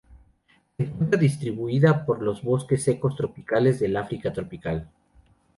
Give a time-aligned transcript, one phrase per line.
[0.77, 4.89] Se encuentra distribuida por los bosques secos tropicales del África tropical.